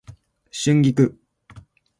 [0.49, 1.15] 春菊